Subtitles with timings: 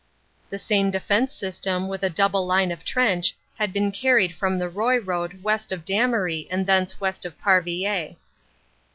[0.49, 4.67] The same defense system, with a double line of trench, had been carried from the
[4.67, 8.15] Roye Road west of Damery and thence west of Parvillers.